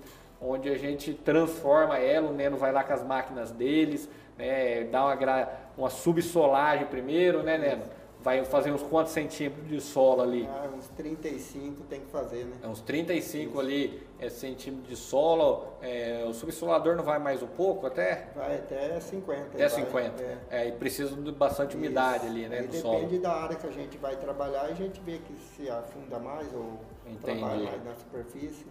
[0.40, 5.04] onde a gente transforma ela, o Neno vai lá com as máquinas deles, né, dá
[5.04, 7.82] uma, gra- uma subsolagem primeiro, né, Neno?
[8.20, 10.48] Vai fazer uns quantos centímetros de solo ali?
[10.50, 12.56] Ah, uns 35 tem que fazer, né?
[12.62, 15.68] É uns 35 ali é, centímetros de solo.
[15.80, 18.28] É, o subsolador não vai mais um pouco até?
[18.34, 19.40] Vai até 50.
[19.40, 20.22] Até vai, 50.
[20.22, 20.38] é.
[20.50, 22.26] É, e precisa de bastante umidade Isso.
[22.26, 23.18] ali, né, Aí depende solo.
[23.20, 26.52] da área que a gente vai trabalhar e a gente vê que se afunda mais
[26.52, 27.38] ou Entendi.
[27.38, 28.66] trabalha mais na superfície.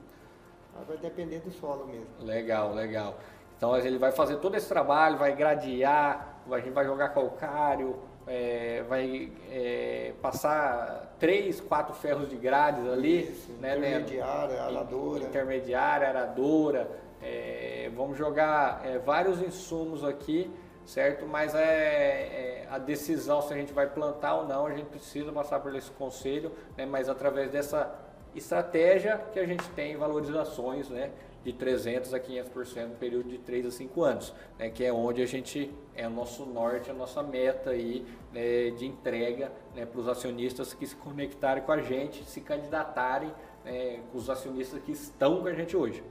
[0.86, 2.08] vai depender do solo mesmo.
[2.20, 3.18] Legal, legal.
[3.56, 7.96] Então ele vai fazer todo esse trabalho, vai gradear, a gente vai jogar calcário,
[8.28, 15.24] é, vai é, passar três, quatro ferros de grades ali, Isso, né, intermediária, aradora.
[15.24, 16.92] Intermediária, aradora.
[17.22, 20.52] É, vamos jogar é, vários insumos aqui,
[20.86, 21.26] certo?
[21.26, 25.32] Mas é, é, a decisão se a gente vai plantar ou não, a gente precisa
[25.32, 26.86] passar por esse conselho, né?
[26.86, 27.96] Mas através dessa
[28.36, 31.12] estratégia que a gente tem valorizações, né?
[31.48, 35.22] De 300 a 500% no período de 3 a 5 anos, né, que é onde
[35.22, 40.02] a gente é o nosso norte, a nossa meta aí né, de entrega né, para
[40.02, 43.34] os acionistas que se conectarem com a gente, se candidatarem,
[43.64, 46.04] né, os acionistas que estão com a gente hoje.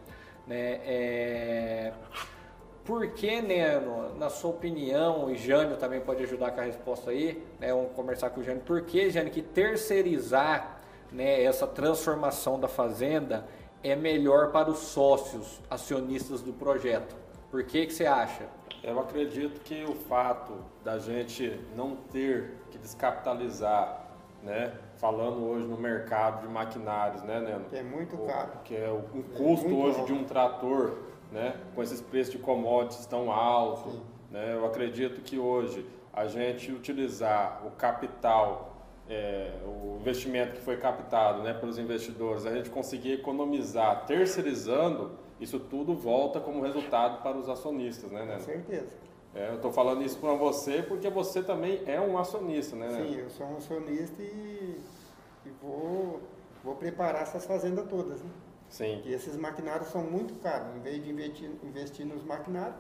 [0.47, 1.93] Né, é...
[2.83, 7.45] Por que, Neno, na sua opinião, e Jânio também pode ajudar com a resposta aí,
[7.61, 10.81] né, vamos conversar com o Jânio, por que, Jânio, que terceirizar
[11.13, 13.47] né, essa transformação da fazenda
[13.83, 17.15] é melhor para os sócios acionistas do projeto.
[17.51, 18.45] Por que, que você acha?
[18.83, 20.53] Eu acredito que o fato
[20.85, 24.07] da gente não ter que descapitalizar,
[24.43, 27.65] né, falando hoje no mercado de maquinários, né, Neno?
[27.65, 28.51] Que é muito caro.
[28.65, 30.07] Que é o um custo é hoje alto.
[30.07, 30.99] de um trator,
[31.33, 34.55] né, com esses preços de commodities tão altos, né?
[34.55, 38.76] Eu acredito que hoje a gente utilizar o capital
[39.09, 45.61] é, o investimento que foi captado né, pelos investidores, a gente conseguir economizar terceirizando, isso
[45.61, 49.07] tudo volta como resultado para os acionistas, né, Com certeza.
[49.35, 52.89] É, eu estou falando isso para você porque você também é um acionista, né?
[52.89, 54.81] Sim, eu sou um acionista e,
[55.45, 56.23] e vou,
[56.65, 58.31] vou preparar essas fazendas todas, né?
[58.71, 59.03] Sim.
[59.05, 60.75] E esses maquinários são muito caros.
[60.75, 62.77] Em vez de investir, investir nos maquinários,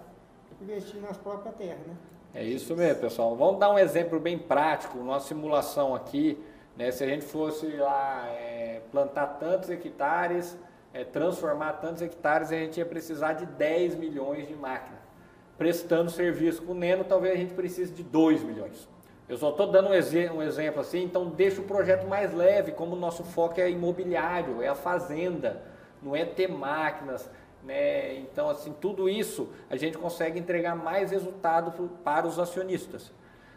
[0.60, 1.96] investir nas próprias terras, né?
[2.36, 3.34] É isso mesmo, pessoal.
[3.34, 4.98] Vamos dar um exemplo bem prático.
[4.98, 6.38] Nossa simulação aqui,
[6.76, 10.54] né, se a gente fosse lá é, plantar tantos hectares,
[10.92, 15.00] é, transformar tantos hectares, a gente ia precisar de 10 milhões de máquinas.
[15.56, 18.86] Prestando serviço com o Neno, talvez a gente precise de 2 milhões.
[19.26, 22.70] Eu só estou dando um, ex um, exemplo assim, então deixa o projeto mais leve,
[22.70, 25.62] como o nosso foco é imobiliário, é a fazenda,
[26.02, 27.30] não é ter máquinas,
[27.66, 28.14] né?
[28.18, 33.12] Então, assim, tudo isso a gente consegue entregar mais resultado para os acionistas,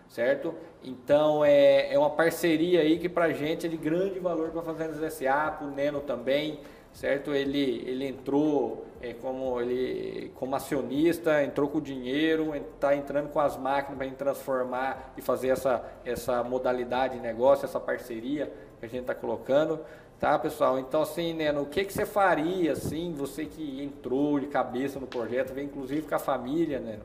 [0.09, 0.55] certo?
[0.83, 4.61] Então, é, é uma parceria aí que para a gente é de grande valor para
[4.61, 6.59] a Fazendas SA, para o Neno também,
[6.91, 7.33] certo?
[7.33, 13.55] Ele, ele entrou é, como, ele, como acionista, entrou com dinheiro, está entrando com as
[13.57, 19.01] máquinas para transformar e fazer essa, essa modalidade de negócio, essa parceria que a gente
[19.01, 19.79] está colocando.
[20.19, 20.77] Tá, pessoal?
[20.77, 25.07] Então, assim, né, o que, que você faria, assim, você que entrou de cabeça no
[25.07, 26.99] projeto, vem inclusive com a família, né?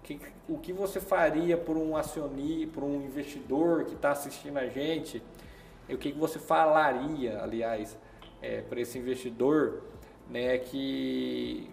[0.00, 4.58] O que, o que você faria por um acionista, por um investidor que está assistindo
[4.58, 5.22] a gente?
[5.88, 7.96] O que, que você falaria, aliás,
[8.42, 9.84] é, para esse investidor,
[10.28, 11.70] né, que,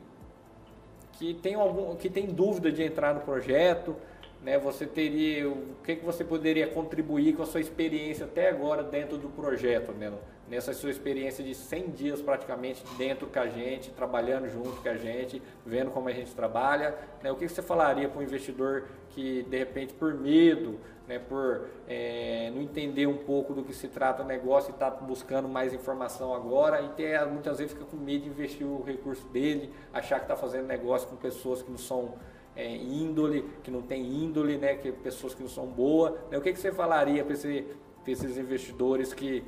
[1.13, 3.97] que, tem algum, que tem dúvida de entrar no projeto,
[4.41, 8.81] né, você teria, o que, que você poderia contribuir com a sua experiência até agora
[8.81, 10.13] dentro do projeto, né?
[10.49, 14.95] Nessa sua experiência de 100 dias praticamente dentro com a gente, trabalhando junto com a
[14.95, 16.95] gente, vendo como a gente trabalha.
[17.23, 17.31] Né?
[17.31, 22.51] O que você falaria para um investidor que, de repente, por medo, né, por é,
[22.53, 26.33] não entender um pouco do que se trata o negócio e está buscando mais informação
[26.33, 30.25] agora e ter, muitas vezes fica com medo de investir o recurso dele, achar que
[30.25, 32.15] está fazendo negócio com pessoas que não são
[32.55, 36.13] é, índole, que não tem índole, né, que pessoas que não são boas.
[36.31, 36.37] Né?
[36.37, 37.67] O que, que você falaria para esse,
[38.07, 39.43] esses investidores que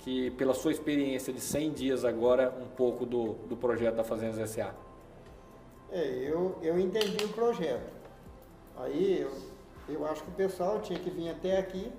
[0.00, 4.50] que pela sua experiência de 100 dias agora, um pouco do, do projeto da Fazendas
[4.50, 4.74] SA.
[5.92, 7.92] É, eu, eu entendi o projeto.
[8.78, 9.32] Aí eu,
[9.88, 11.92] eu acho que o pessoal tinha que vir até aqui,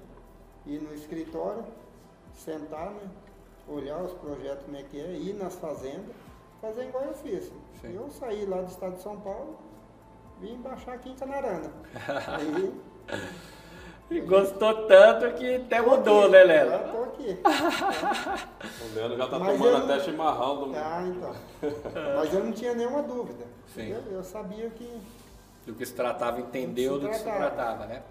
[0.65, 1.63] ir no escritório,
[2.33, 3.09] sentar, né?
[3.67, 6.15] olhar os projetos como é que é, ir nas fazendas,
[6.59, 7.51] fazer igual eu fiz.
[7.81, 7.95] Sim.
[7.95, 9.57] Eu saí lá do estado de São Paulo,
[10.39, 11.71] vim baixar aqui em Canarana.
[12.27, 12.73] Aí
[14.19, 16.69] gostou tanto que até mudou, aqui, né, Léo?
[16.69, 17.39] Já tô aqui.
[18.81, 20.03] o Leandro já tá Mas tomando até não...
[20.03, 21.35] chimarrão do Ah, então.
[22.17, 23.45] Mas eu não tinha nenhuma dúvida.
[23.73, 23.89] Sim.
[23.89, 25.01] Eu, eu sabia que.
[25.65, 28.01] Do que se tratava, entendeu do que se tratava, né?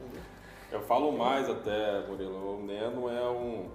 [0.72, 2.58] Eu falo mais até, Murilo.
[2.58, 3.68] O Neno é um.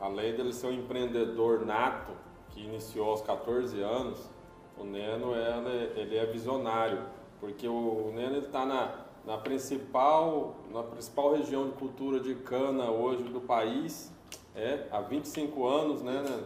[0.00, 2.12] Além dele ser um empreendedor nato,
[2.50, 4.28] que iniciou aos 14 anos,
[4.76, 7.00] o Neno é, ele é visionário.
[7.40, 12.90] Porque o, o Neno está na na principal, na principal região de cultura de cana
[12.90, 14.12] hoje do país,
[14.54, 16.40] é, há 25 anos né, né,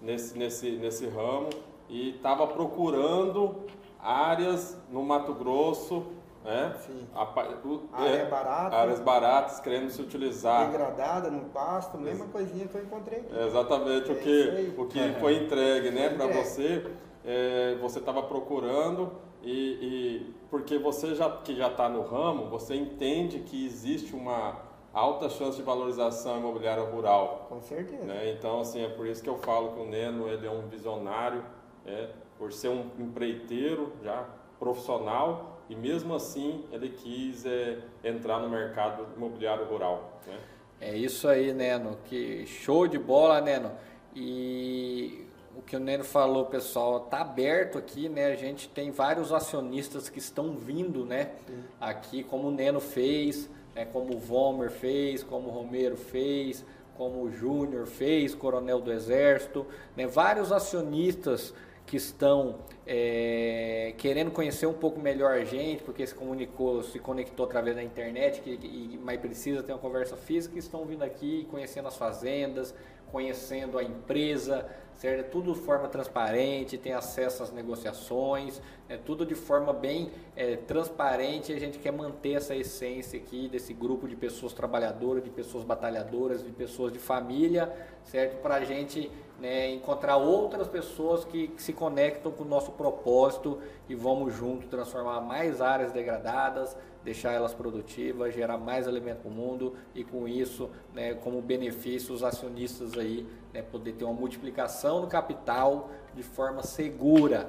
[0.00, 1.50] nesse, nesse, nesse ramo,
[1.88, 3.56] e estava procurando
[4.00, 6.04] áreas no Mato Grosso
[6.44, 6.74] né?
[7.14, 8.74] A, o- Área é, barata.
[8.76, 10.66] áreas baratas querendo se utilizar.
[10.72, 13.32] Degradada no pasto, mesma coisinha que eu encontrei aqui.
[13.32, 16.44] É exatamente o É que, o que foi entregue né, para entregue.
[16.44, 16.84] você.
[17.24, 22.74] É, você estava procurando e, e porque você já que já está no ramo, você
[22.74, 24.60] entende que existe uma
[24.92, 27.46] alta chance de valorização imobiliária rural.
[27.48, 28.04] Com certeza.
[28.04, 28.30] né?
[28.30, 31.44] Então, assim, é por isso que eu falo que o Neno ele é um visionário,
[31.86, 34.26] é, por ser um empreiteiro já
[34.58, 40.20] profissional e mesmo assim ele quis é, entrar no mercado imobiliário rural.
[40.26, 40.38] Né?
[40.80, 41.98] É isso aí, Neno.
[42.04, 43.72] Que show de bola, Neno.
[44.14, 45.21] E
[45.56, 48.26] o que o Neno falou, pessoal, tá aberto aqui, né?
[48.26, 51.32] A gente tem vários acionistas que estão vindo, né?
[51.80, 53.84] Aqui, como o Neno fez, né?
[53.84, 56.64] como o Vomer fez, como o Romero fez,
[56.96, 60.06] como o Júnior fez, Coronel do Exército, né?
[60.06, 61.54] Vários acionistas
[61.86, 67.44] que estão é, querendo conhecer um pouco melhor a gente, porque se comunicou, se conectou
[67.44, 71.88] através da internet, que, e, mas precisa ter uma conversa física, estão vindo aqui, conhecendo
[71.88, 72.74] as fazendas,
[73.10, 74.66] conhecendo a empresa,
[75.02, 75.18] certo?
[75.18, 80.54] É tudo de forma transparente, tem acesso às negociações, é tudo de forma bem é,
[80.54, 81.52] transparente.
[81.52, 86.44] A gente quer manter essa essência aqui desse grupo de pessoas trabalhadoras, de pessoas batalhadoras,
[86.44, 88.40] de pessoas de família, certo?
[88.42, 89.10] Para a gente
[89.40, 94.68] né, encontrar outras pessoas que, que se conectam com o nosso propósito e vamos junto
[94.68, 100.28] transformar mais áreas degradadas, deixar elas produtivas, gerar mais alimento para o mundo e com
[100.28, 106.22] isso, né, como benefício, os acionistas aí né, poder ter uma multiplicação no capital de
[106.22, 107.48] forma segura.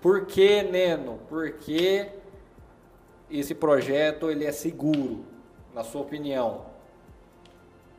[0.00, 1.18] Por que, Neno?
[1.28, 2.08] Porque
[3.30, 5.24] esse projeto ele é seguro,
[5.74, 6.66] na sua opinião?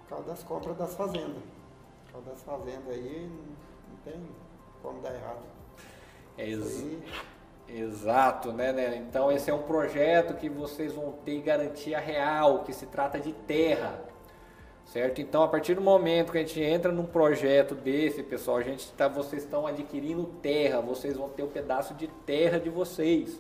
[0.03, 1.41] Por causa das compras das fazendas.
[2.05, 3.29] Por causa das fazendas aí,
[3.89, 4.21] não tem
[4.81, 5.41] como dar errado.
[6.37, 7.03] É ex- aí,
[7.69, 8.97] Exato, né, né?
[8.97, 13.31] Então esse é um projeto que vocês vão ter garantia real, que se trata de
[13.31, 14.01] terra,
[14.85, 15.21] certo?
[15.21, 18.91] Então a partir do momento que a gente entra num projeto desse, pessoal, a gente
[18.93, 23.39] tá, vocês estão adquirindo terra, vocês vão ter um pedaço de terra de vocês,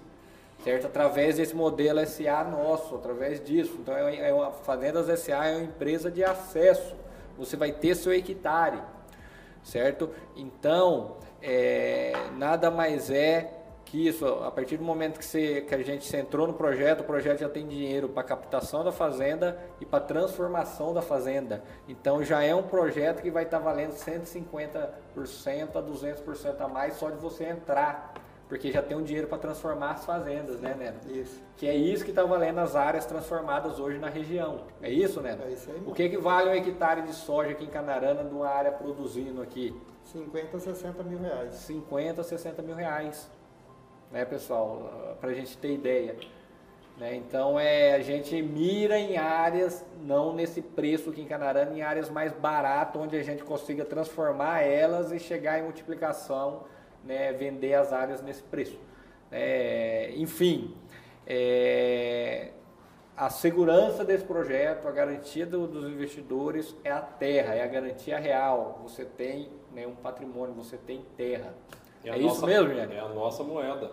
[0.63, 0.87] certo?
[0.87, 3.77] Através desse modelo SA nosso, através disso.
[3.79, 6.95] Então é é uma Fazendas SA é uma empresa de acesso.
[7.37, 8.79] Você vai ter seu hectare,
[9.63, 10.09] certo?
[10.35, 13.52] Então, é, nada mais é
[13.93, 17.03] que isso, a partir do momento que, você, que a gente entrou no projeto, o
[17.03, 21.63] projeto já tem dinheiro para captação da fazenda e para transformação da fazenda.
[21.87, 27.11] Então já é um projeto que vai estar valendo 150% a 200% a mais só
[27.11, 28.15] de você entrar,
[28.49, 30.97] porque já tem um dinheiro para transformar as fazendas, né, Neno?
[31.15, 31.39] Isso.
[31.55, 34.61] Que é isso que está valendo as áreas transformadas hoje na região.
[34.81, 35.43] É isso, Neno?
[35.43, 35.93] É isso aí O mesmo.
[35.93, 39.79] que, que vale um hectare de soja aqui em Canarana, numa área produzindo aqui?
[40.05, 41.53] 50, 60 mil reais.
[41.53, 43.29] 50, 60 mil reais,
[44.13, 45.17] né, pessoal?
[45.19, 46.15] Para a gente ter ideia.
[46.97, 47.15] Né?
[47.15, 52.09] Então, é, a gente mira em áreas, não nesse preço aqui em Canarana, em áreas
[52.09, 56.65] mais baratas, onde a gente consiga transformar elas e chegar em multiplicação,
[57.03, 58.79] né, vender as áreas nesse preço.
[59.31, 60.77] É, enfim,
[61.25, 62.51] é,
[63.17, 68.19] a segurança desse projeto, a garantia do- dos investidores é a terra, é a garantia
[68.19, 68.79] real.
[68.83, 71.55] Você tem né, um patrimônio, você tem terra.
[72.03, 72.93] É, a isso nossa- mesmo, gente?
[72.93, 73.91] É a nossa moeda.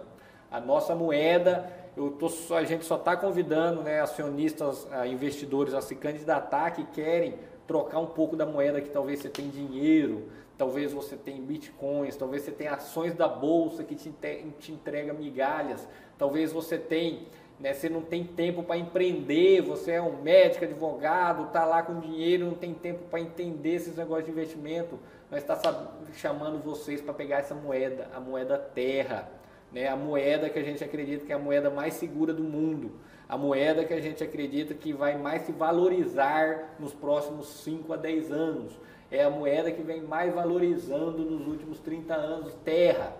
[0.50, 5.80] A nossa moeda, eu tô, a gente só está convidando né, acionistas, ah, investidores a
[5.80, 7.36] se candidatar que querem
[7.68, 12.42] trocar um pouco da moeda que talvez você tem dinheiro, talvez você tem bitcoins, talvez
[12.42, 14.12] você tem ações da bolsa que te,
[14.58, 15.86] te entrega migalhas,
[16.18, 17.28] talvez você tem,
[17.60, 22.00] né, você não tem tempo para empreender, você é um médico, advogado, está lá com
[22.00, 24.98] dinheiro, não tem tempo para entender esses negócios de investimento,
[25.30, 29.30] nós está chamando vocês para pegar essa moeda, a moeda terra,
[29.70, 32.92] né, a moeda que a gente acredita que é a moeda mais segura do mundo,
[33.28, 37.96] a moeda que a gente acredita que vai mais se valorizar nos próximos 5 a
[37.96, 38.72] 10 anos,
[39.10, 43.14] é a moeda que vem mais valorizando nos últimos 30 anos, terra.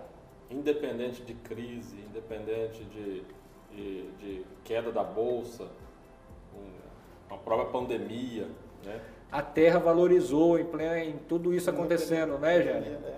[0.49, 3.23] Independente de crise, independente de,
[3.73, 5.63] de, de queda da bolsa,
[6.55, 8.47] um- uma própria pandemia,
[8.85, 8.99] né?
[9.31, 12.97] A terra valorizou em, pleno, em tudo isso acontecendo, né, Jânio?
[13.05, 13.15] É.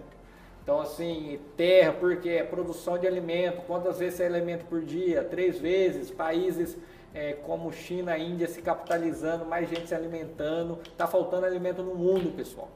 [0.61, 3.63] Então, assim, terra, porque é produção de alimento.
[3.63, 5.23] Quantas vezes é alimento por dia?
[5.23, 6.11] Três vezes.
[6.11, 6.77] Países
[7.13, 10.79] é, como China, Índia se capitalizando, mais gente se alimentando.
[10.83, 12.69] Está faltando alimento no mundo, pessoal.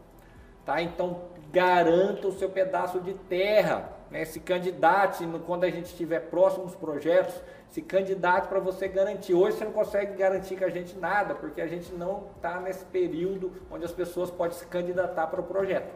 [0.66, 0.82] Tá?
[0.82, 1.22] Então,
[1.52, 3.90] garanta o seu pedaço de terra.
[4.12, 4.26] Né?
[4.26, 7.36] Se candidate, quando a gente estiver próximo dos projetos,
[7.70, 9.34] se candidate para você garantir.
[9.34, 12.86] Hoje você não consegue garantir com a gente nada, porque a gente não está nesse
[12.86, 15.94] período onde as pessoas podem se candidatar para o projeto.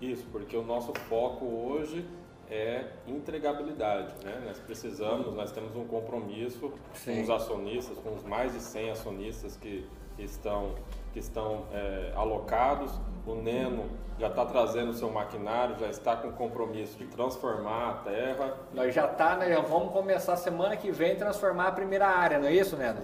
[0.00, 2.06] Isso, porque o nosso foco hoje
[2.50, 4.14] é entregabilidade.
[4.24, 4.42] Né?
[4.46, 7.16] Nós precisamos, nós temos um compromisso Sim.
[7.16, 9.86] com os acionistas, com os mais de 100 acionistas que
[10.22, 10.74] estão,
[11.12, 12.92] que estão é, alocados.
[13.26, 13.84] O Neno
[14.18, 18.56] já está trazendo o seu maquinário, já está com o compromisso de transformar a terra.
[18.74, 19.48] Nós já está, né?
[19.48, 23.00] Já vamos começar semana que vem transformar a primeira área, não é isso, Neno?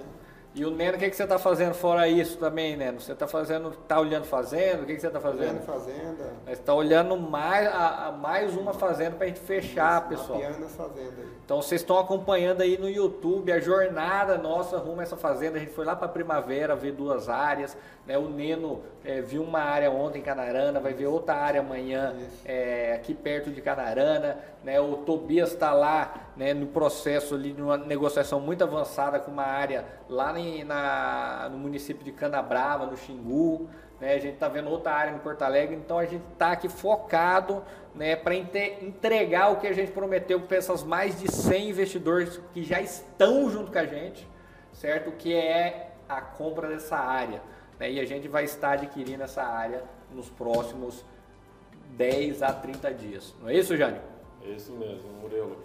[0.55, 3.01] E o Neno, o que, que você está fazendo fora isso também, Neno?
[3.01, 4.83] Você está fazendo, está olhando fazenda?
[4.83, 5.41] O que, que você está fazendo?
[5.41, 6.33] Olhando fazenda.
[6.45, 10.39] Você está olhando mais, a, a mais uma fazenda para a gente fechar, isso, pessoal.
[10.39, 11.25] Mapeando as fazendas.
[11.45, 15.57] Então vocês estão acompanhando aí no YouTube a jornada nossa rumo a essa fazenda.
[15.57, 17.77] A gente foi lá para a primavera ver duas áreas.
[18.07, 18.17] Né?
[18.17, 22.95] O Neno é, viu uma área ontem em Canarana, vai ver outra área amanhã é,
[22.95, 24.39] aqui perto de Canarana.
[24.63, 24.81] Né?
[24.81, 29.85] O Tobias está lá né, no processo ali, numa negociação muito avançada com uma área
[30.09, 33.69] lá em, na, no município de Canabrava, no Xingu.
[34.01, 34.15] Né?
[34.15, 37.63] A gente está vendo outra área no Porto Alegre, então a gente está aqui focado
[37.95, 42.63] né, para entregar o que a gente prometeu para essas mais de 100 investidores que
[42.63, 44.29] já estão junto com a gente,
[44.73, 45.13] certo?
[45.13, 47.41] Que é a compra dessa área.
[47.79, 47.93] Né?
[47.93, 49.83] E a gente vai estar adquirindo essa área
[50.13, 51.05] nos próximos
[51.97, 53.35] 10 a 30 dias.
[53.41, 54.01] Não é isso, Jânio?
[54.45, 55.57] É isso mesmo, Murilo.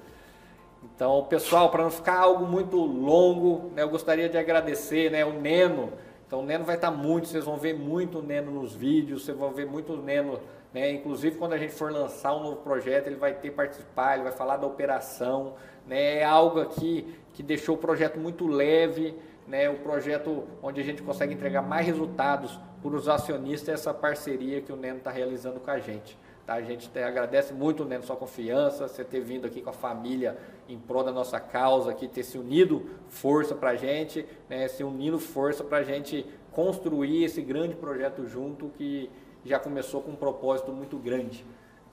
[0.84, 5.34] Então, pessoal, para não ficar algo muito longo, né, eu gostaria de agradecer né, o
[5.34, 5.92] Neno.
[6.26, 9.38] Então, o Neno vai estar muito, vocês vão ver muito o Neno nos vídeos, vocês
[9.38, 10.40] vão ver muito o Neno,
[10.74, 14.24] né, inclusive quando a gente for lançar um novo projeto, ele vai ter participar, ele
[14.24, 15.56] vai falar da operação.
[15.86, 19.16] Né, é algo aqui que deixou o projeto muito leve,
[19.48, 24.62] né, o projeto onde a gente consegue entregar mais resultados para os acionistas, essa parceria
[24.62, 26.18] que o Neno está realizando com a gente.
[26.50, 26.56] Tá?
[26.56, 30.36] A gente te, agradece muito, Neno, sua confiança, você ter vindo aqui com a família
[30.68, 34.84] em prol da nossa causa, aqui, ter se unido força para a gente, né, se
[34.84, 39.12] unindo força para a gente construir esse grande projeto junto que
[39.46, 41.46] já começou com um propósito muito grande,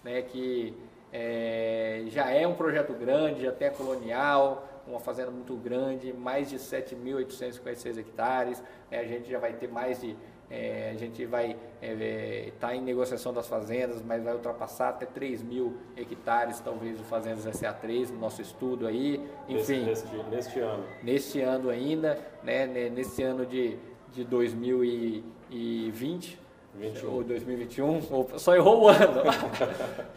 [0.02, 0.72] né, que
[1.12, 6.48] é, já é um projeto grande, já tem a colonial, uma fazenda muito grande, mais
[6.48, 10.16] de 7.856 hectares, né, a gente já vai ter mais de
[10.48, 15.04] é, a gente vai estar é, tá em negociação das fazendas, mas vai ultrapassar até
[15.04, 19.20] 3 mil hectares, talvez, de fazendas SA3 no nosso estudo aí.
[19.48, 20.84] Enfim, neste, neste ano.
[21.02, 23.76] Neste ano ainda, né, nesse ano de,
[24.12, 26.46] de 2020.
[26.78, 27.10] 21.
[27.10, 29.22] Ou 2021, só errou o ano.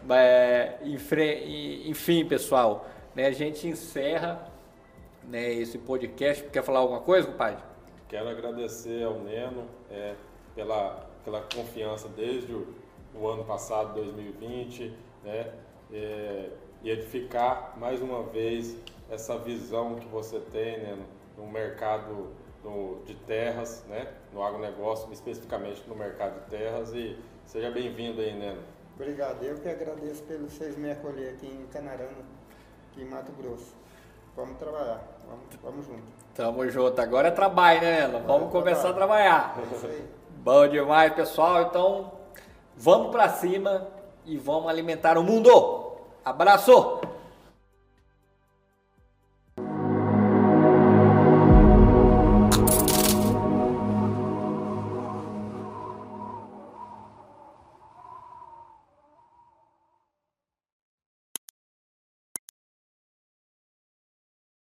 [1.86, 4.46] enfim, pessoal, né, a gente encerra
[5.24, 6.44] né, esse podcast.
[6.50, 7.69] Quer falar alguma coisa, compadre?
[8.10, 10.16] Quero agradecer ao Neno é,
[10.56, 12.68] pela, pela confiança desde o,
[13.14, 14.92] o ano passado, 2020,
[15.24, 15.54] né,
[15.94, 16.50] é,
[16.82, 18.76] e edificar mais uma vez
[19.12, 20.98] essa visão que você tem né,
[21.38, 22.32] no mercado
[22.64, 26.92] do, de terras, né, no agronegócio, especificamente no mercado de terras.
[26.96, 28.64] E seja bem-vindo aí, Neno.
[28.96, 29.44] Obrigado.
[29.44, 32.26] Eu que agradeço pelos vocês me acolher aqui em Canarana,
[32.92, 33.76] aqui em Mato Grosso.
[34.36, 36.29] Vamos trabalhar, vamos, vamos junto.
[36.40, 37.02] Tamo junto.
[37.02, 38.24] Agora é trabalho, né, Nela?
[38.26, 39.58] Vamos começar a trabalhar.
[39.58, 40.06] É isso aí.
[40.38, 41.64] Bom demais, pessoal.
[41.64, 42.14] Então,
[42.78, 43.86] vamos para cima
[44.26, 45.98] e vamos alimentar o mundo.
[46.24, 47.02] Abraço!